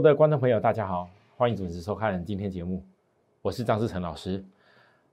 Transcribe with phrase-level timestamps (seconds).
[0.00, 2.82] 的观众朋友，大家好，欢迎准时收看今天节目，
[3.42, 4.42] 我是张志成老师。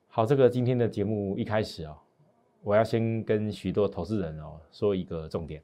[0.08, 1.98] 好，这个今天的节目一开始哦，
[2.62, 5.62] 我要先跟许多投资人哦说一个重点。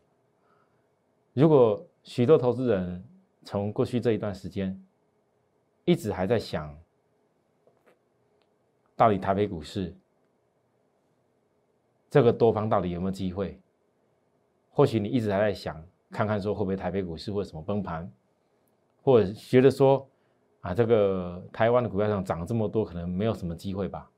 [1.32, 3.02] 如果许多投资人
[3.44, 4.78] 从过去这一段时间
[5.86, 6.78] 一直还在想，
[8.96, 9.96] 到底台北股市
[12.10, 13.58] 这个多方到底有没有机会？
[14.70, 18.12] 或许你一直还在想，看看说会不会台北股市会什么崩盘？
[19.04, 20.10] 或者觉得说，
[20.62, 24.10] 啊，这个台湾的股票上涨这么多，可能没有什么机会吧？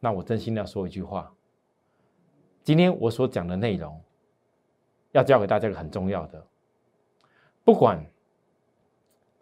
[0.00, 1.32] 那我真心要说一句话，
[2.62, 3.98] 今天我所讲的内容，
[5.12, 6.46] 要教给大家一个很重要的，
[7.64, 8.04] 不管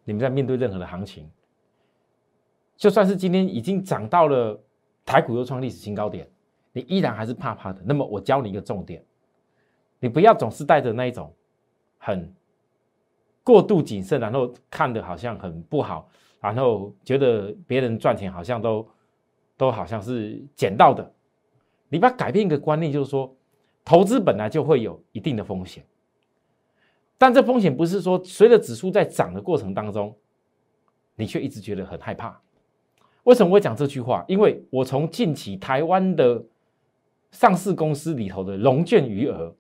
[0.05, 1.29] 你们在面对任何的行情，
[2.77, 4.57] 就算是今天已经涨到了
[5.05, 6.31] 台股又创历史新高点，
[6.71, 7.83] 你依然还是怕怕的。
[7.85, 9.05] 那么我教你一个重点，
[9.99, 11.35] 你不要总是带着那一种
[11.99, 12.33] 很。
[13.45, 16.09] 过度谨慎，然后看的好像很不好，
[16.41, 18.89] 然后觉得别人赚钱好像都
[19.57, 21.13] 都好像是捡到的。
[21.89, 23.35] 你把改变一个观念，就是说，
[23.85, 25.85] 投资本来就会有一定的风险，
[27.19, 30.17] 但这风险不是说随着指数在涨的过程当中，
[31.17, 32.41] 你却一直觉得很害怕。
[33.25, 34.25] 为什么会讲这句话？
[34.29, 36.45] 因为我从近期台湾的
[37.33, 39.53] 上市公司里头的融券余额，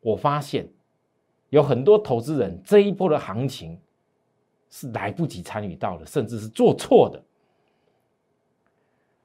[0.00, 0.68] 我发现。
[1.50, 3.78] 有很多投资人这一波的行情
[4.70, 7.22] 是来不及参与到的，甚至是做错的。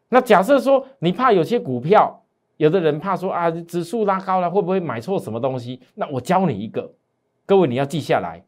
[0.09, 2.23] 那假设说你怕有些股票，
[2.57, 5.81] 有的人怕说啊，指数拉高了会不会买错什么东西？
[5.93, 6.91] 那我教你一个，
[7.45, 8.43] 各位你要记下来，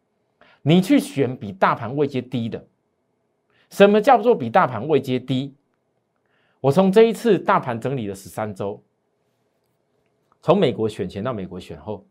[0.62, 2.66] 你去选比大盘位阶低的。
[3.70, 5.56] 什么叫做比大盘位阶低？
[6.62, 8.82] 我从这一次大盘整理了十三周，
[10.42, 12.04] 从美国选前到美国选后。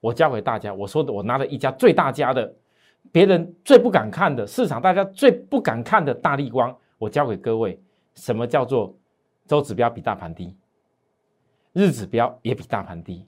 [0.00, 2.52] 我教给大家，我说的，我拿了一家最大家的，
[3.12, 7.78] 别人最不敢看的市场，大家最不敢看的大力光，我教给各位，
[8.14, 8.96] 什么叫做
[9.46, 10.56] 周指标比大盘低，
[11.72, 13.26] 日指标也比大盘低。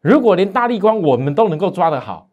[0.00, 2.28] 如果连大力光我们都能够抓得好，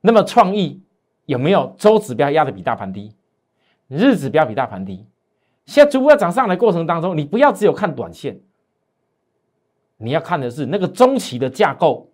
[0.00, 0.82] 那么创意
[1.26, 3.16] 有没有周指标压的比大盘低，
[3.88, 5.06] 日指标比大盘低？
[5.64, 8.38] 现在逐步要涨上来过程当中，你不要只有看短线。
[9.96, 12.10] 你要看的是那个中期的架构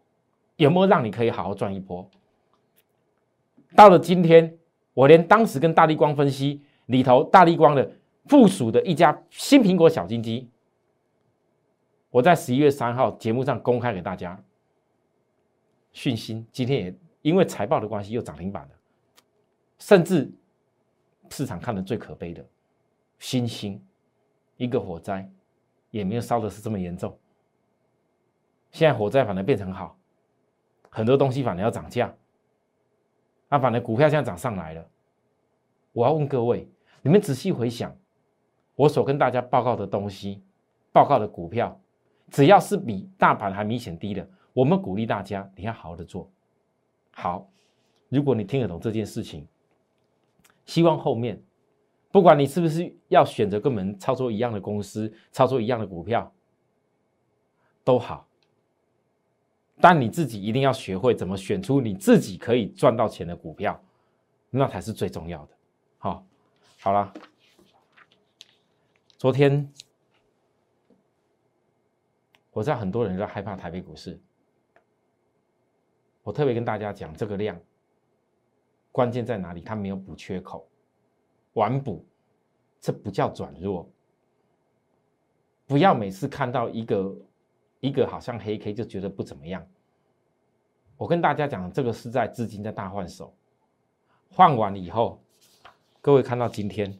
[0.56, 2.08] 有没有让你可以好好赚一波。
[3.74, 4.58] 到了今天，
[4.94, 7.90] 我连当时跟大力光分析里头，大力光的
[8.26, 10.48] 附属的一家新苹果小金鸡，
[12.10, 14.38] 我在十一月三号节目上公开给大家
[15.92, 18.70] 讯息，今天也因为财报的关系又涨停板了，
[19.78, 20.30] 甚至
[21.30, 22.44] 市场看的最可悲的
[23.18, 23.80] 新兴
[24.56, 25.28] 一个火灾
[25.90, 27.16] 也没有烧的是这么严重。
[28.70, 29.98] 现在火灾反而变成好，
[30.88, 32.14] 很多东西反而要涨价，
[33.48, 34.86] 那反而股票现在涨上来了。
[35.92, 36.68] 我要问各位，
[37.02, 37.96] 你们仔细回想，
[38.76, 40.42] 我所跟大家报告的东西，
[40.92, 41.80] 报告的股票，
[42.30, 46.30] 只要是比大盘还明显低的，我们鼓励大家你要好好的做。
[47.10, 47.50] 好，
[48.08, 49.48] 如果你听得懂这件事情，
[50.64, 51.42] 希望后面
[52.12, 56.32] 不管你是不是要选择跟我们操作一样的公司，操作一样的股票，
[57.82, 58.28] 都好。
[59.82, 63.82] 但你自己一定要学会怎么选出你自己可以赚到钱的股票，
[64.50, 65.56] 那才是最重要的。
[65.96, 66.26] 好，
[66.80, 67.10] 好了，
[69.16, 69.72] 昨天
[72.50, 74.20] 我知道很多人在害怕台北股市，
[76.22, 77.58] 我特别跟大家讲这个量，
[78.92, 79.62] 关键在哪里？
[79.62, 80.68] 它没有补缺口，
[81.54, 82.06] 完补，
[82.80, 83.90] 这不叫转弱。
[85.66, 87.16] 不要每次看到一个。
[87.80, 89.66] 一个好像黑 K 就觉得不怎么样。
[90.96, 93.34] 我跟大家讲，这个是在资金在大换手，
[94.30, 95.18] 换完以后，
[96.00, 96.96] 各位看到今天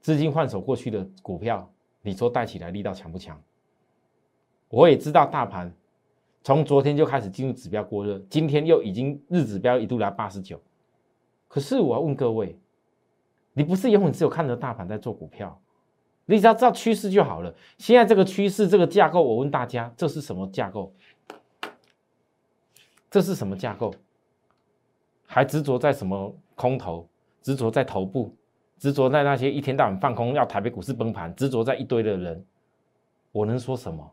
[0.00, 1.68] 资金换手过去的股票，
[2.02, 3.42] 你说带起来力道强不强？
[4.68, 5.74] 我也知道大盘
[6.44, 10.60] 从昨天就开始进入指标过热，今天又已经日指标一度来八十九。
[11.48, 12.56] 可是我要问各位，
[13.52, 15.60] 你不是永远只有看着大盘在做股票，
[16.30, 17.52] 你只要知道趋势就好了。
[17.76, 20.94] 现在这个趋势这个架构，我问大家，这是什么架构？
[23.10, 23.92] 这是什么架构？
[25.26, 27.08] 还执着在什么空头？
[27.42, 28.32] 执着在头部？
[28.78, 31.34] 执着在那些一天到晚放空要台北股市崩盘？
[31.34, 32.46] 执着在一堆的人？
[33.32, 34.08] 我能说什么？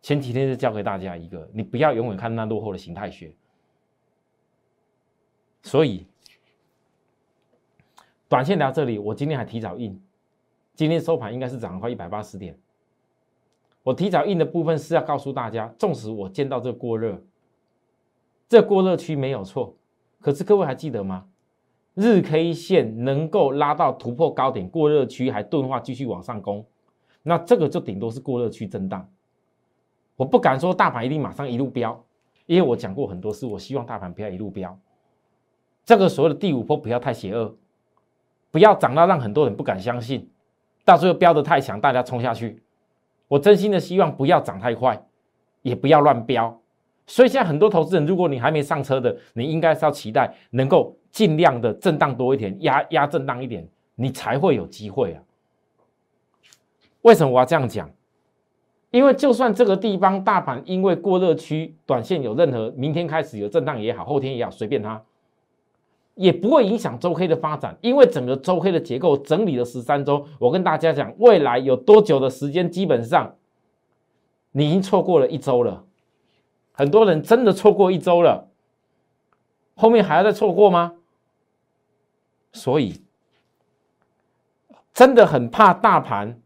[0.00, 3.32] 前几天就教给大家一个，你不要永远看那落后的形态学。
[5.62, 6.04] 所以，
[8.28, 10.02] 短线聊这里，我今天还提早印，
[10.74, 12.58] 今天收盘应该是涨了快一百八十点。
[13.82, 17.20] 我提早印的部分是要告诉大家，纵使我见到这过热，
[18.48, 19.74] 这过热区没有错，
[20.20, 21.26] 可是各位还记得吗？
[21.94, 26.64] 日 K 线能够拉到突破高点，过热区还钝化继续往上攻，
[27.22, 29.06] 那这个就顶多是过热区震荡。
[30.16, 32.02] 我不敢说大盘一定马上一路飙，
[32.46, 34.78] 因为我讲过很多次，我希望大盘不要一路飙。
[35.84, 37.54] 这个所谓的第五波不要太邪恶，
[38.50, 40.30] 不要涨到让很多人不敢相信，
[40.84, 42.62] 到最后飙得太强，大家冲下去。
[43.28, 45.02] 我真心的希望不要涨太快，
[45.62, 46.60] 也不要乱飙。
[47.06, 55.22] 所以现在很多投资人，如果你还没上车的，你应该是要期待能够尽量的震荡多一点，压压震荡一点，你才会有机会啊。
[57.02, 57.90] 为什么我要这样讲？
[58.90, 65.02] 因为就算这个地方大盘因为过热区短线有任何明天开始有震荡也好，后天也好，随便它，
[66.14, 70.26] 也不会影响周 K 的发展，因为整个周 K 的结构整理了十三周。
[70.38, 73.36] 我跟大家讲，未来有多久的时间，基本上
[74.52, 75.84] 你已经错过了一周了。
[76.72, 78.48] 很多人真的错过一周了，
[79.74, 80.94] 后面还要再错过吗？
[82.52, 83.00] 所以
[84.92, 86.38] 真的很怕大盘，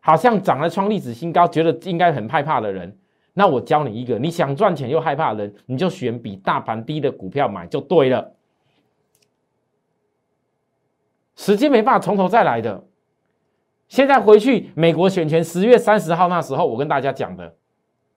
[0.00, 2.98] 好像涨了创历史新高，觉得应该很害怕的人。
[3.34, 8.32] 那我教你一个，你想赚钱又害怕的人，你就选比大盘低的股票买就对了。
[11.38, 12.84] 时间没办法从头再来的。
[13.86, 17.54] 现在回去美国选权十月三十号那时候，我跟大家讲的，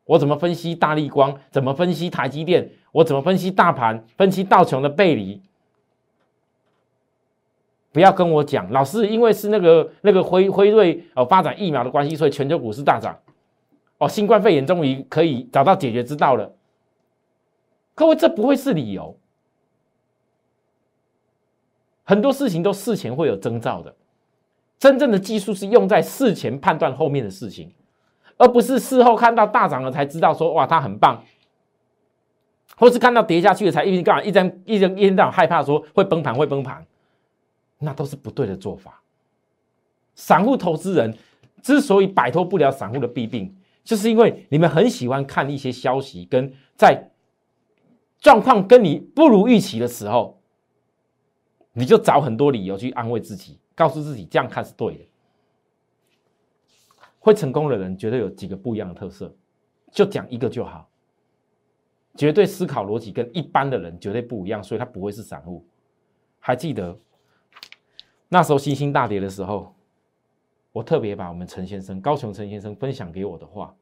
[0.04, 5.40] 我怎么分析大力光，怎么分析台积电，我怎么分析大盘，分析道琼的背离。
[7.94, 13.16] 不要跟我讲，老师，因为是那个那个辉辉瑞哦发展疫苗的关系，所以全球股市大涨。
[14.00, 16.52] 哦，新冠肺炎终于可以找到解决之道了。
[17.94, 19.16] 各位，这不会是理由。
[22.12, 23.96] 很多事情都事前会有征兆的，
[24.78, 27.72] 真正的技术是用在事前判断后面的事情，
[28.36, 31.24] 而不是事后看到大涨了才知道说哇它很棒，
[32.76, 36.86] 或是看到跌下去了才一直干嘛一张一直一直害怕说会崩盘会崩盘，
[37.80, 39.02] 那都是不对的做法。
[40.14, 41.18] 散户投资人
[41.62, 43.56] 之所以摆脱不了散户的弊病，
[43.86, 47.10] 就是因为你们很喜欢看一些消息，跟在
[48.20, 50.41] 状况跟你不如预期的时候。
[51.74, 55.06] 你就找很多理由去安慰自己，告诉自己这样看是对的。
[57.20, 59.34] 会成功的人绝对有几个不一样的特色，
[59.92, 60.90] 就讲一个就好。
[62.18, 65.66] 绝对思考逻辑跟一般的人绝对不一样，所以他不会是散户。
[66.40, 66.98] 还记得
[68.28, 69.74] 那时候星星大跌的时候，
[70.74, 73.74] 我特别把我们陈先生高雄陈先生分享给我的话，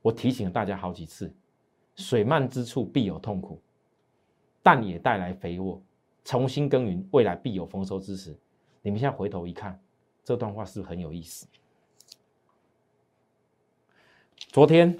[0.00, 1.34] 我提醒了大家好几次：
[1.96, 3.60] 水漫之处必有痛苦，
[4.62, 5.82] 但也带来肥沃。
[6.28, 8.36] 重新耕耘，未来必有丰收之时。
[8.82, 9.82] 你们现在回头一看，
[10.22, 11.46] 这段话是不是很有意思？
[14.48, 14.98] 昨天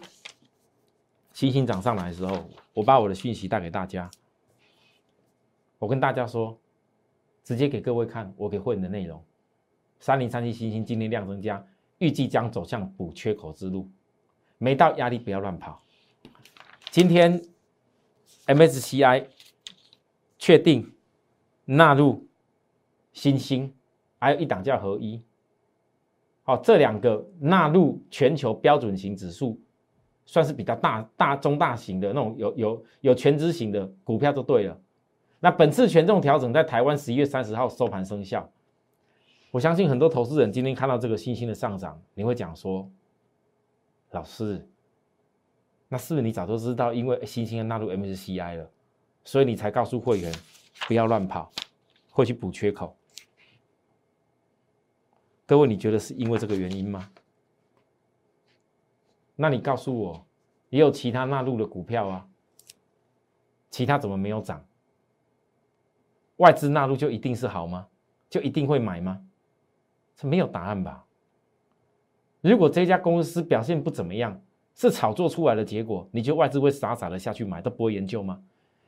[1.34, 4.10] 星星涨上来的时候，我把我的讯息带给大家。
[5.78, 6.58] 我跟大家说，
[7.44, 9.22] 直接给各位看我给会员的内容。
[10.00, 11.62] 三零三七星星今天量增加，
[11.98, 13.86] 预计将走向补缺口之路。
[14.56, 15.84] 没到压力不要乱跑。
[16.90, 17.42] 今天
[18.46, 19.26] MSCI
[20.38, 20.90] 确定。
[21.70, 22.26] 纳入
[23.12, 23.70] 新兴，
[24.18, 25.22] 还有一档叫合一，
[26.42, 29.60] 好，这两个纳入全球标准型指数，
[30.24, 34.80] 算是比较大大中大型的那种有有有全资型的股票就对了。
[35.40, 38.50] 那本次权重调整在台湾十一月三十号收盘生效，
[39.50, 42.90] 我相信很多投资人今天看到这个新兴的上涨，你会讲说，
[44.12, 44.66] 老师，
[45.86, 48.70] 那是不是你早就知道，因为新兴要纳入 MSCI 了，
[49.22, 50.32] 所以你才告诉会员？
[50.88, 51.52] 不要乱跑，
[52.10, 52.96] 会去补缺口。
[55.44, 57.10] 各位，你觉得是因为这个原因吗？
[59.36, 60.26] 那你告诉我，
[60.70, 62.26] 也有其他纳入的股票啊？
[63.68, 64.64] 其他怎么没有涨？
[66.36, 67.86] 外资纳入就一定是好吗？
[68.30, 69.22] 就一定会买吗？
[70.16, 71.04] 这没有答案吧？
[72.40, 74.40] 如果这家公司表现不怎么样，
[74.74, 78.42] 是炒作出来的结果，你觉得外资会傻傻的下去买，都不会研究吗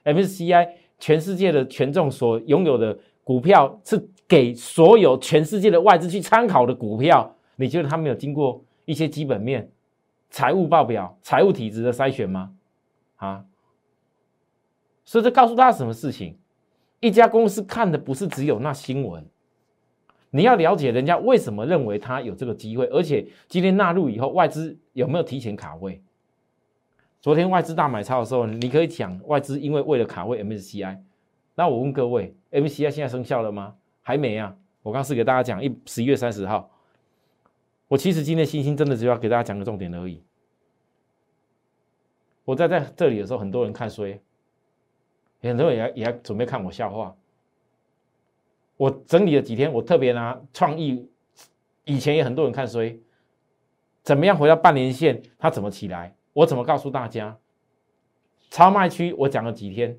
[0.04, 0.76] ？MSCI。
[1.00, 9.69] 全世界的权重所拥有的股票是给所有全世界的外资去参考的股票，你觉得他没有经过一些基本面、
[10.28, 12.52] 财务报表、财务体制的筛选吗？
[13.16, 13.45] 啊？
[15.04, 16.38] 所以这告诉大家什么事情？
[17.00, 19.26] 一家公司看的不是只有那新闻，
[20.30, 26.00] 你要了解人家为什么认为他有这个机会，而且今天纳入以后，外资有没有提前卡位？
[27.20, 30.98] 昨天外资大买超的时候，你可以讲外资因为为了卡位 MSCI，
[31.54, 33.76] 那我问各位，MSCI 现在生效了吗？
[34.00, 34.56] 还没啊！
[34.82, 36.70] 我刚是给大家讲一十一月三十号，
[37.88, 40.22] 我其实今天星星真的只要给大家讲个重点而已。
[42.46, 44.18] 我在在这里的时候，很多人看衰。
[45.42, 47.16] 很多人也也准备看我笑话。
[48.76, 51.06] 我整理了几天，我特别拿创意，
[51.84, 52.98] 以前也很多人看衰，
[54.02, 56.14] 怎么样回到半年线，它怎么起来？
[56.32, 57.37] 我怎么告诉大家？
[58.50, 59.99] 超卖区我讲了几天，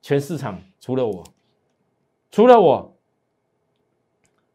[0.00, 1.24] 全市场除了我，
[2.30, 2.96] 除了我，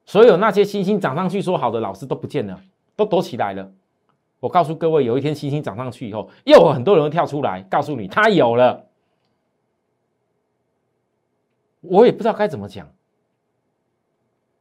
[0.05, 2.61] 所有那些星星涨上去说好的老师都不见了，
[2.95, 3.71] 都躲起来了。
[4.39, 8.87] 我告诉各位，有一天星星涨上去以后，又有很多人跳出来告诉你，他有了。
[11.81, 12.89] 我也不知道该怎么讲。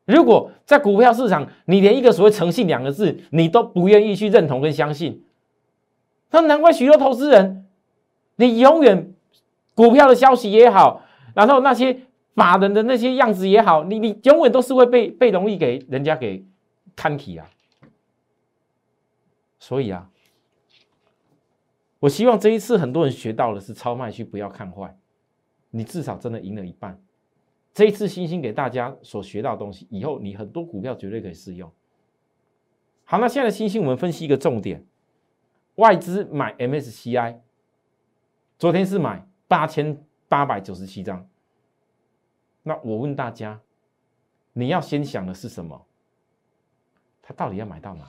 [0.04, 5.24] 如果在股票市场，你连一个所谓诚信两个字，你都不愿意去认同跟相信，
[6.32, 7.66] 那难怪许多投资人，
[8.36, 9.14] 你永远
[9.74, 11.02] 股票的消息也好，
[11.34, 12.00] 然后那些
[12.34, 16.44] 法人的那些样子也好，你你永远都是会被被容易给人家给
[16.96, 17.48] 看起啊。
[19.58, 20.10] 所以啊，
[22.00, 24.96] 我希望这一次很多人学到的是超卖区不要看坏，
[25.70, 27.00] 你至少真的赢了一半。
[27.72, 31.70] 这一次星星给大家所学到的东西，以后你很多股票绝对可以适用。
[33.04, 34.84] 好，那现在星星我们分析一个重点：
[35.76, 37.40] 外资买 MSCI，
[38.58, 41.26] 昨天是买八千八百九十七张。
[42.62, 43.60] 那我问大家，
[44.52, 45.86] 你要先想的是什么？
[47.22, 48.08] 他到底要买到哪？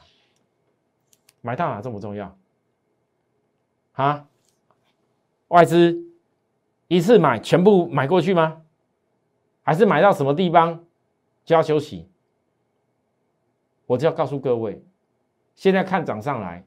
[1.41, 2.38] 买到哪重不重要？
[3.93, 4.27] 啊？
[5.50, 6.03] 外资
[6.88, 8.63] 一次买全部买过去吗？
[9.62, 10.86] 还是买到什么地方
[11.46, 12.10] 就要休息？
[13.86, 14.84] 我就要告诉各位，
[15.55, 16.65] 现在看涨上来，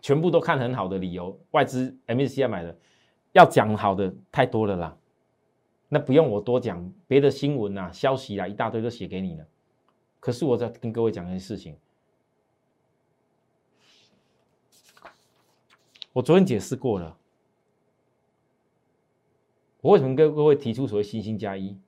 [0.00, 2.78] 全部都看很好的理由，外资 MSCI 买的，
[3.32, 4.96] 要讲好的太多了啦。
[5.88, 9.46] 那不用我多讲，别的新闻啊、消息啊一大堆都写给你了。
[10.20, 11.76] 可是我在跟各位讲一件事情，
[16.12, 17.16] 我昨天解释过了。
[19.80, 21.78] 我为什么跟各位提出所谓“星星加一”，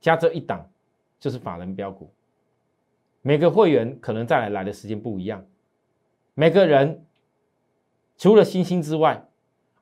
[0.00, 0.70] 加这一档
[1.18, 2.08] 就是法人标股。
[3.22, 5.44] 每个会员可能再来来的时间不一样，
[6.34, 7.04] 每个人
[8.20, 9.26] 除了星星之外，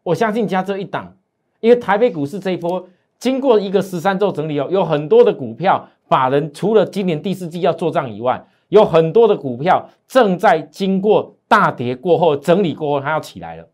[0.04, 1.16] 我相信加这一档，
[1.58, 13.68] 因为台北股市这一波经过一个十三周整理哦，有很多的股票法人除了今年第四季要做账以外，有很多的股票正在经过大跌过后整理过后，它要起来了，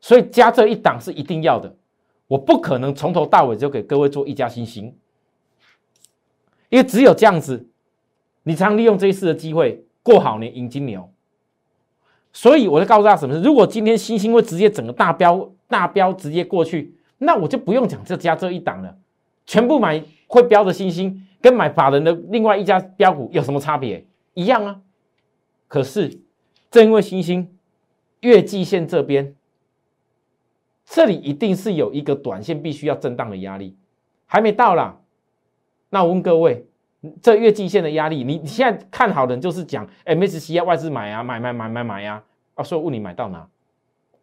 [0.00, 1.76] 所以加这一档是一定要的。
[2.26, 4.96] 我不可能从头到尾就给各位做一家新星，
[6.70, 7.68] 因为只有这样子，
[8.44, 11.10] 你才能利用这一次的机会过好年迎金牛。
[12.34, 18.94] 所以我就告诉大家什么事：如果今天星星会直接整个大标大标直接过去，那我就不用讲这家这一档了，
[19.46, 24.06] 全部买会标的星星，跟买法人的另外一家标股有什么差别？
[24.34, 24.82] 一样啊。
[25.68, 26.20] 可是
[26.70, 27.56] 正因为星星
[28.20, 29.34] 月季线这边。
[30.86, 33.74] 这里一定是有一个短线必须要震荡的压力，
[34.26, 35.00] 还没到啦。
[35.88, 36.66] 那我问各位，
[37.22, 42.22] 这月季线的压力，你你现在看好的就是讲 MSCI 外资买啊，买买买买买呀
[42.54, 43.48] 啊，所以问你买到哪？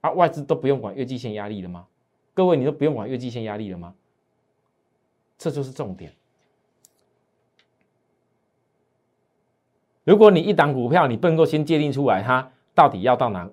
[0.01, 1.85] 啊，外资都不用管月季线压力了吗？
[2.33, 3.93] 各位，你都不用管月季线压力了吗？
[5.37, 6.11] 这就是重点。
[10.03, 13.47] 如果你一档股票，你不能够先界定出来它到底要到哪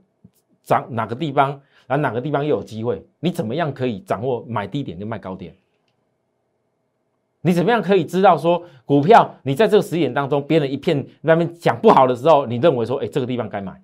[0.62, 1.60] 涨哪个地方？
[1.86, 3.04] 然后哪个地方又有机会？
[3.20, 5.54] 你怎么样可以掌握买低点跟卖高点？
[7.40, 9.34] 你怎么样可以知道说股票？
[9.42, 13.80] 你在这个时点当中，别人一片那边讲不好的时候，你认为说，哎，这个地方该买。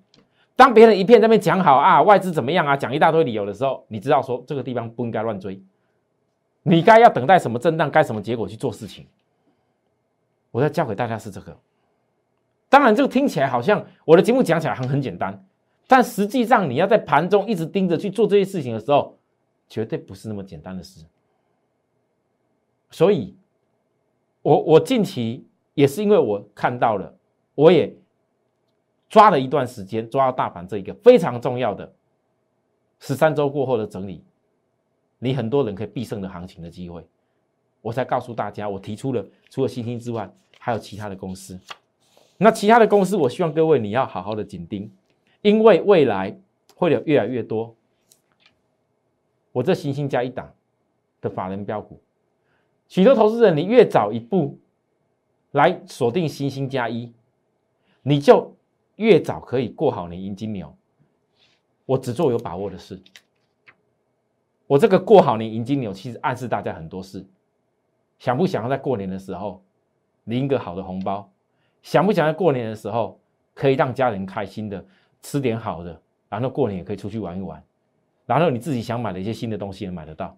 [0.55, 5.61] 当别人一片那边讲好啊，外资怎么样啊，讲一大堆理由的时候，你知道说这个地方不应该乱追，
[6.63, 9.05] 你该要等待什么震荡，该什么结果去做事情。
[10.51, 11.57] 我要教给大家是这个。
[12.69, 15.45] 当然，这个听起来好像我的节目讲起来很很简单。
[15.87, 19.17] 但实际上，你要在盘中一直盯着去做这些事情的时候，
[19.69, 21.05] 绝对不是那么简单的事。
[22.89, 23.37] 所以，
[24.45, 27.11] 我我近期也是因为我看到了，
[27.55, 27.91] 我也
[29.09, 31.91] 抓了一段时间，抓到大盘这一个非常重要的
[32.99, 34.23] 十三周过后的整理，
[35.17, 37.03] 你很多人可以必胜的行情的机会。
[37.81, 41.59] 我才告诉大家，我提出了除了新兴之外，还有其他的公司。
[42.37, 44.91] 那其他的公司，我希望各位你要好好的紧盯，
[45.41, 46.39] 因为未来
[46.75, 47.75] 会有越来越多。
[49.51, 50.53] 我这新兴加一档
[51.19, 51.99] 的法人标股，
[52.87, 54.59] 许多投资人，你越早一步
[55.51, 57.11] 来锁定新兴加一，
[58.03, 58.55] 你就
[58.95, 60.75] 越早可以过好你迎金牛。
[61.85, 63.01] 我只做有把握的事。
[64.67, 67.25] 我这个过好年迎金牛，其实暗示大家很多事。
[68.17, 69.63] 想不想要在过年的时候
[70.23, 71.29] 领一个好的红包？
[71.83, 73.19] 想不想在过年的时候
[73.53, 74.83] 可以让家人开心的
[75.21, 77.63] 吃点好的，然后过年也可以出去玩一玩，
[78.25, 80.35] 然后你自己想买的一些新的东西也买得到。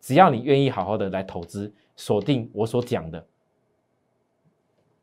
[0.00, 3.26] 只要你愿意好好的来投资，锁定我所讲的，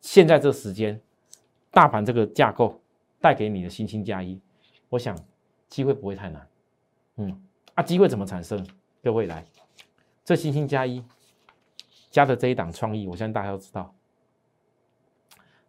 [0.02, 1.00] 现在这时间，
[1.72, 2.82] 大盘这个架构
[3.20, 4.40] 带给你的新兴加一，
[4.90, 5.18] 我想
[5.68, 6.48] 机会不会太难。
[7.18, 7.42] 嗯。
[7.76, 8.66] 啊，机会怎么产生？
[9.04, 9.46] 各位来，
[10.24, 11.04] 这星星加一
[12.10, 13.94] 加的这一档创意，我相信大家都知道。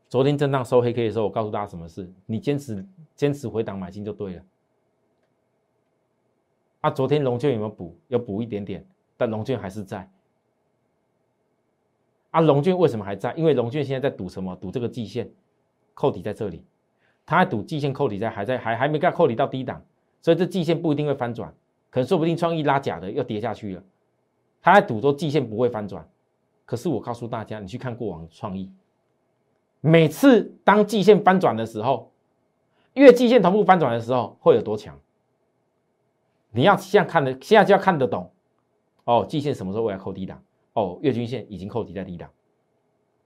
[0.09, 2.09] 昨天震荡收黑 K 的时候，我告诉大家什么事？
[2.27, 4.43] 你坚持坚持回档买进就对了。
[6.83, 7.99] 啊，昨天龙券有没有补？
[8.07, 10.11] 有补一点点，但龙俊还是在。
[12.31, 13.33] 啊，龙俊为什么还在？
[13.35, 14.55] 因为龙俊现在在赌什么？
[14.57, 15.31] 赌这个季线
[15.95, 16.65] 扣底在这里，
[17.25, 19.83] 它赌季线扣底在还在还还没干扣底到低档，
[20.21, 21.55] 所以这季线不一定会翻转。
[21.89, 23.83] 可能说不定创意拉假的又跌下去了，
[24.61, 26.07] 他在赌说季线不会翻转。
[26.67, 28.71] 可是我告诉大家，你去看过往创意，
[29.81, 32.13] 每次当季线翻转的时候，
[32.93, 34.99] 月季线同步翻转的时候会有多强？
[36.51, 38.31] 你要现在看的，现在就要看得懂。
[39.07, 40.41] 哦，季线什么时候会来扣低档？
[40.75, 42.31] 哦，月均线已经扣底在低档。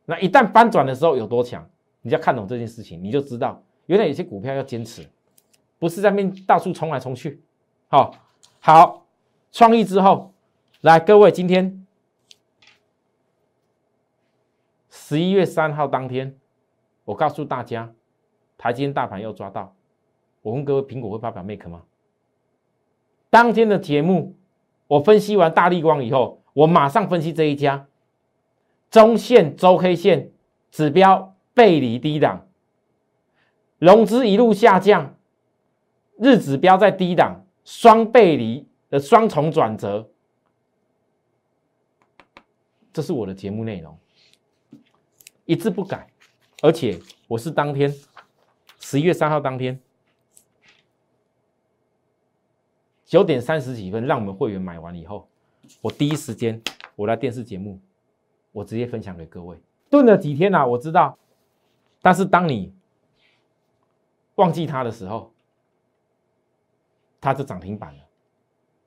[0.06, 1.68] 那一旦翻转的时候有多强？
[2.02, 5.06] 你要看懂这件事情，你就知道原来有些股票要坚持，
[5.78, 7.42] 不是在面到处冲来冲去。
[7.88, 8.14] 好。
[8.62, 9.06] 好，
[9.50, 10.34] 创意之后，
[10.82, 11.86] 来各位，今天
[14.90, 16.38] 十一月三号当天，
[17.06, 17.90] 我告诉大家，
[18.58, 19.74] 台积电大盘又抓到。
[20.42, 21.84] 我问各位，苹果会发表 Make 吗？
[23.30, 24.36] 当天的节目，
[24.90, 27.86] 我分析完大力光以后，我马上分析这一家，
[28.90, 30.32] 中线周 K 线
[30.72, 32.48] 指标背离低档，
[33.78, 35.14] 融资一路下降，
[36.18, 37.46] 日指标在低档。
[37.62, 40.10] 双背离的双重转折，
[42.92, 43.96] 这是我的节目内容，
[45.44, 46.08] 一字不改，
[46.62, 46.98] 而且
[47.28, 47.94] 我是当天
[48.80, 49.78] 十一月三号当天
[53.10, 55.26] 九点三十几分，让我们会员买完以后，
[55.80, 56.62] 我第一时间
[56.94, 57.80] 我来电视节目，
[58.52, 59.60] 我直接分享给各位。
[59.90, 61.18] 炖了几天啊，我知道，
[62.00, 62.72] 但是当你
[64.36, 65.32] 忘记它的时候。
[67.22, 68.02] 它就涨停板了，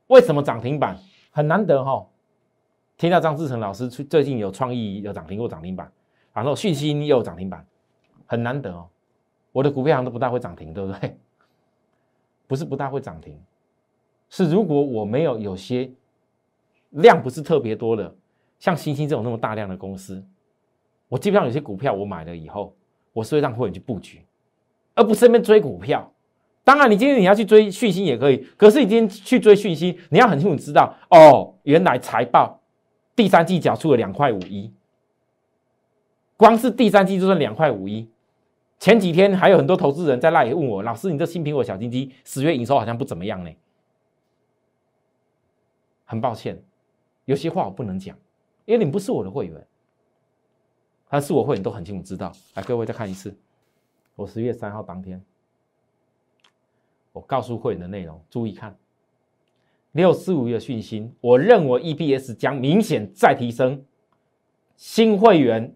[0.07, 0.97] 为什么涨停板
[1.29, 2.03] 很难得哈？
[2.97, 5.91] 听到张志成老师最最近有创意有涨停过涨停板，
[6.33, 7.63] 然后讯息又有涨停板，
[8.25, 8.89] 很难得哦。
[9.51, 11.15] 我的股票行都不大会涨停，对不对？
[12.47, 13.39] 不是不大会涨停，
[14.36, 15.88] 是如果我没有有些
[16.89, 18.12] 量不是特别多的，
[18.58, 20.26] 像星星这种那么大量的公司，
[21.08, 22.76] 我基本上有些股票我买了以后，
[23.13, 24.26] 我是会让会员去布局，
[24.96, 26.12] 而不是那边追股票。
[26.63, 32.60] 当然，你今天你要去追讯息也可以，可是你今天去追讯息，你要很清楚知道哦，原来财报
[33.15, 34.74] 第三季缴出了两块五一，
[36.36, 38.10] 光是第三季就算两块五一。
[38.80, 43.52] 前几天还有很多投资人在那里问我，老师，你这新苹果小金鸡十月营收好像不怎么样呢？
[46.13, 46.63] 很抱歉，
[47.26, 48.15] 有些话我不能讲，
[48.65, 49.67] 因为你不是我的会员，
[51.10, 52.32] 他是我会员都很清楚知道。
[52.54, 53.36] 来，各位再看一次，
[54.15, 55.19] 我十月三号当天。
[57.12, 58.78] 我告诉会员的内容，注意看
[59.93, 61.12] 六四五的讯息。
[61.19, 63.84] 我认为 EPS 将明显再提升，
[64.76, 65.76] 新会员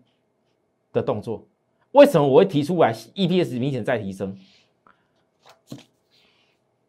[0.94, 1.48] 的动作，
[1.94, 4.38] 为什么我会提出来 EPS 明显再提升？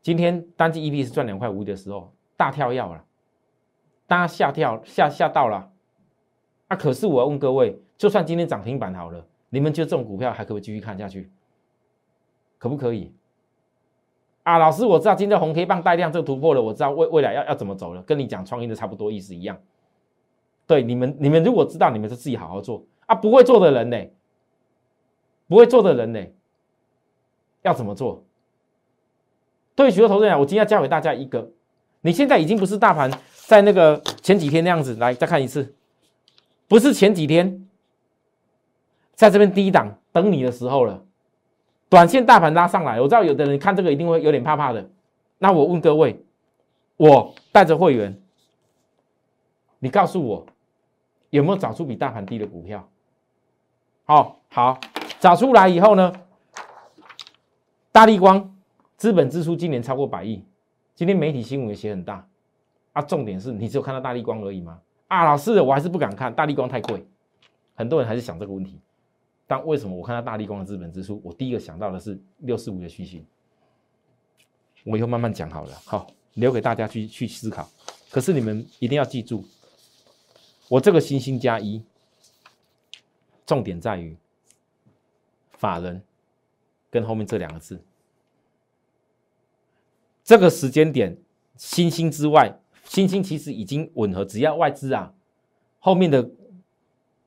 [0.02, 3.04] 今天单季 EPS 赚两块五的时候，大跳要了，
[4.08, 5.70] 大家吓跳吓吓到了。
[6.66, 11.30] 啊，可是我要问各位，就算今天涨停板好了，你们觉得这种股票还可不可以继续看下去？
[12.58, 13.14] 可不可以？
[14.42, 19.58] 啊，老师，我知道今天红 K 棒带量这个突破了，我知道未未来要要怎么走了，跟你讲创业的差不多意思一样。
[20.66, 23.14] 对你们，你们如果知道，你们就自己好好做啊。
[23.14, 24.06] 不会做的人呢，
[25.46, 26.26] 不会做的人呢，
[27.62, 28.24] 要怎么做？
[29.74, 31.50] 对许多投资人，我今天要教给大家一个，
[32.00, 33.10] 你现在已经不是大盘
[33.48, 35.74] 在那个前几天那样子，来再看一次，
[36.66, 37.66] 不是前几天
[39.14, 41.02] 在这边低档等你的时候了。
[41.88, 44.90] 短线大盘拉上来，我知道有的人看这个一定会有点怕怕的。
[45.38, 46.22] 那我问各位，
[46.98, 48.20] 我带着会员，
[49.78, 50.46] 你告诉我，
[51.30, 52.86] 有没有找出比大盘低的股票？
[54.04, 54.78] 好，好，
[55.20, 56.12] 找出来以后呢，
[57.92, 58.54] 大力光
[58.98, 60.44] 资本支出今年超过百亿，
[60.94, 62.27] 今天媒体新闻也写很大
[62.98, 63.02] 啊。
[63.02, 64.80] 重点是你只有看到大力光而已吗？
[65.06, 67.06] 啊，老师，我还是不敢看大力光太贵，
[67.74, 68.80] 很多人还是想这个问题。
[69.46, 73.24] 但为什么我看到大力光的资本支出，我第一个想到的是六四五的虚线。
[74.84, 77.66] 我以后慢慢讲好了，好，留给大家去去思考。
[78.10, 79.44] 可是你们一定要记住，
[80.68, 81.82] 我这个星星加一，
[83.46, 84.16] 重点在于
[85.52, 86.02] 法人
[86.90, 87.82] 跟后面这两个字。
[90.22, 91.16] 这个时间点，
[91.56, 95.14] 星星之外，新兴其实已经吻合，只要外资啊
[95.78, 96.28] 后面的。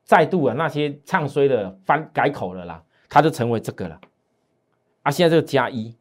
[0.04, 3.98] 再度啊，那些唱衰的翻改口了啦，它就成为这个了。
[5.02, 5.94] 啊，现在这个加一，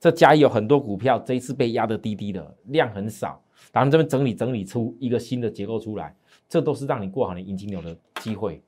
[0.00, 3.40] 这加一有很多股票这一次被压得低低的，量很少，
[3.72, 6.14] 然后这边整理整理出一个新的结构出来，
[6.48, 8.60] 这都是让你过好你银金牛的机会。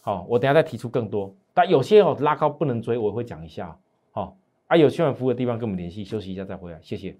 [0.00, 3.78] 好，我等下再提出更多，但有些哦拉高不能追，我会讲一下。
[4.10, 7.14] 好，啊有需要服务的地方跟我们联系，休息一下再回来，谢谢。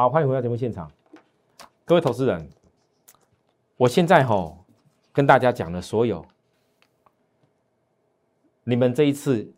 [0.00, 0.90] 好，欢迎回到节目现场，
[1.84, 2.48] 各位投资人，
[3.76, 4.64] 我现在吼
[5.12, 6.24] 跟大家讲的所有，
[8.64, 9.52] 你们这一次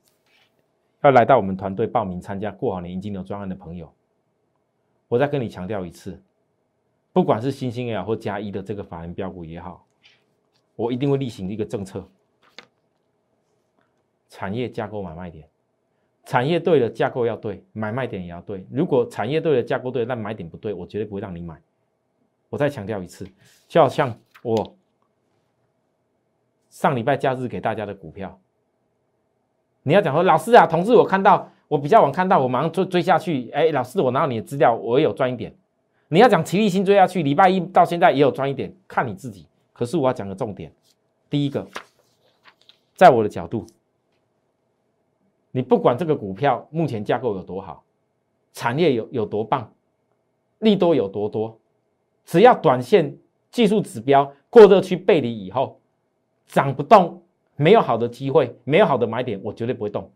[1.02, 3.94] 要来到我们团队报名参加过好年金牛专案的朋友，
[5.06, 6.20] 我再跟你强调一次，
[7.12, 9.86] 不管是新兴也好或加一的这个法人标股也好，
[10.74, 12.04] 我一定会例行一个政策，
[14.28, 15.48] 产业架构买卖点。
[16.24, 18.64] 产业对了，架构要对，买卖点也要对。
[18.70, 21.60] 如果产业对了，架构对，但买点不对，我绝对不会让你买。
[22.48, 23.26] 我再强调一次，
[23.66, 24.76] 就好像我
[26.70, 28.38] 上礼拜假日给大家的股票，
[29.82, 33.50] 你要讲说老师啊，同事，我看到我比较晚看到，我马上追追下去。
[33.50, 35.52] 哎，老师，我拿到你的资料，我也有赚一点。
[36.08, 39.46] 你要讲齐力新追下去，礼拜一到现在也有赚一点，看你自己。
[39.72, 40.70] 可是我要讲个重点，
[41.28, 41.66] 第一个，
[42.94, 43.66] 在我的角度。
[45.54, 47.84] 你不管这个股票目前架构有多好，
[48.54, 49.70] 产业有有多棒，
[50.60, 51.60] 利多有多多，
[52.24, 53.14] 只要短线
[53.50, 55.78] 技术指标过热区背离以后，
[56.46, 57.22] 涨不动，
[57.54, 60.10] 没有好的机会，没有好的买点，我绝对不会动，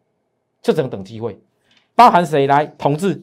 [0.62, 1.38] 就只能等机会。
[1.94, 2.64] 包含谁来？
[2.64, 3.22] 同志，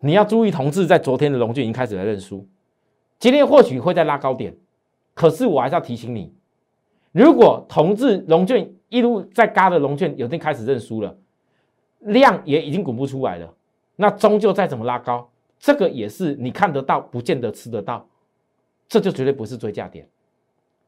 [0.00, 2.48] 你要注意，同志在昨天的龙俊已经开始来认输，
[3.18, 4.56] 今天或许会在拉高点，
[5.12, 6.32] 可是我还是要提醒你，
[7.12, 8.74] 如果同志龙俊。
[8.88, 11.16] 一路在嘎的龙券，有天开始认输了，
[12.00, 13.52] 量也已经滚不出来了。
[13.96, 18.06] 那终究再怎么拉高，这个也是你看得到，不见得吃得到，
[18.88, 20.08] 这就绝对不是追价点。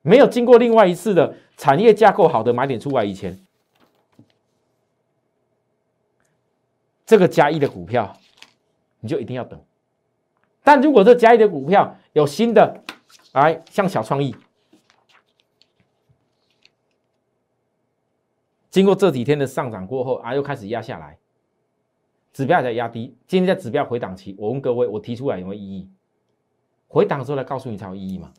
[0.02, 3.38] 没有经过另外一次的产业架构好的买点出来以前，
[7.04, 8.14] 这个加一的股票，
[9.00, 9.60] 你就一定要等。
[10.62, 12.82] 但如果这加一的股票有新的，
[13.32, 14.36] 来像小创意。
[18.78, 21.18] 经过这几天的上涨过后啊，又开始压下来，
[22.32, 23.12] 指标在压低。
[23.26, 25.90] 今天在指标回档期，我问各位，我提出来有没有意义？
[26.86, 28.32] 回档的时候来告诉你才有意义嘛？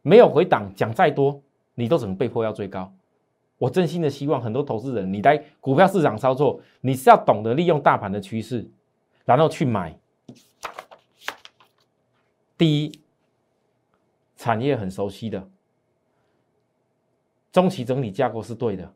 [0.00, 1.42] 没有回档，讲再多，
[1.74, 2.90] 你都只能被迫要追高。
[3.58, 8.66] 我真心的希望很多投资人，你在股票市场操作，你是要懂得利用大盘的趋势，
[9.26, 9.94] 然后去买。
[12.56, 13.00] 第一，
[14.34, 15.46] 产业很熟悉的，
[17.52, 18.94] 中期整理架构是对的。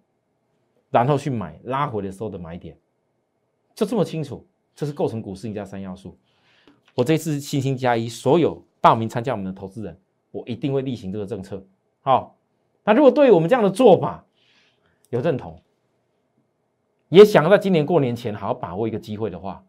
[0.92, 2.78] 然后去买拉回的时候的买点，
[3.74, 6.14] 就这么清楚，这是构成股市赢家三要素。
[6.94, 9.98] 我这次信心加一，所有报名参加我们的投资人，
[10.30, 11.64] 我一定会例行这个政策。
[12.02, 12.36] 好，
[12.84, 14.22] 那如果对于我们这样的做法
[15.08, 15.58] 有认同，
[17.08, 19.64] 也想要在今年过年前好好把握一个机会的话，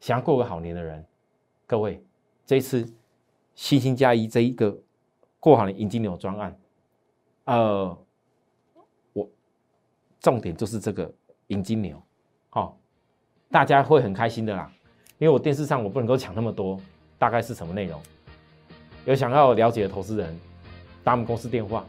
[0.00, 1.06] 想要过个好年的人，
[1.68, 2.04] 各位，
[2.44, 2.92] 这一次
[3.54, 4.76] 信心加一这一个
[5.38, 6.58] 过好年迎金牛专案，
[7.44, 7.96] 呃。
[10.26, 11.08] 重点就是这个
[11.46, 12.02] 银金牛，
[12.50, 12.76] 好，
[13.48, 14.68] 大家会很开心的啦。
[15.18, 16.80] 因为我电视上我不能够讲那么多，
[17.16, 18.02] 大概是什么内容？
[19.04, 20.36] 有想要了解的投资人，
[21.04, 21.86] 打我们公司电话，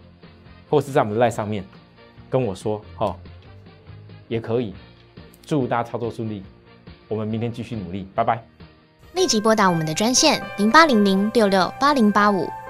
[0.70, 1.66] 或是在我们的赖上面
[2.30, 3.20] 跟我说，好，
[4.28, 4.76] 也可以。
[5.42, 6.44] 祝大家操作顺利，
[7.08, 8.46] 我们明天继续努力，拜拜。
[9.16, 12.48] 立即拨打我们的专线零八零零六六八零八五。